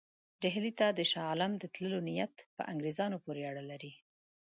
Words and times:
ډهلي 0.41 0.71
ته 0.79 0.87
د 0.97 0.99
شاه 1.11 1.25
عالم 1.29 1.51
د 1.57 1.63
تللو 1.73 1.99
نیت 2.07 2.35
په 2.55 2.61
انګرېزانو 2.71 3.17
پورې 3.25 3.41
اړه 3.51 3.63
لري. 3.71 3.93